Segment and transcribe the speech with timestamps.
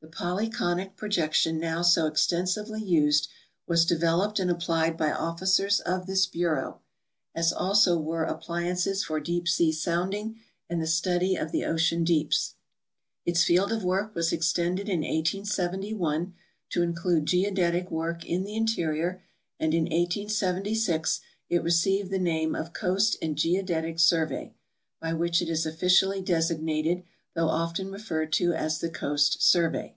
[0.00, 3.28] Tlie pol3^conic projection now so extensivel}^ used
[3.66, 6.80] was developed and applied by officers of this bureau,
[7.34, 10.38] as also were appliances for deep sea sounding
[10.70, 12.54] and the stud}' of the ocean deeps.
[13.26, 16.32] Its field of work was extended in 1871
[16.70, 19.24] to include geodetic work in the interior,
[19.58, 21.20] and in 1876
[21.50, 24.54] it received the name of Coast and Geodetic Survey,
[25.00, 27.02] by which it is official!}' designated,
[27.34, 29.94] though often referred to as the Coast Survey.